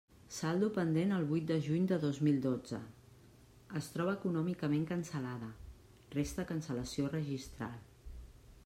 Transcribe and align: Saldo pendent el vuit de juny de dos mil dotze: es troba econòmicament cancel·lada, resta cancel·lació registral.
Saldo 0.35 0.67
pendent 0.75 1.11
el 1.17 1.25
vuit 1.31 1.43
de 1.51 1.57
juny 1.65 1.83
de 1.91 1.99
dos 2.05 2.21
mil 2.27 2.39
dotze: 2.45 2.79
es 3.81 3.91
troba 3.97 4.17
econòmicament 4.19 4.89
cancel·lada, 4.95 5.53
resta 6.19 6.49
cancel·lació 6.55 7.15
registral. 7.17 7.81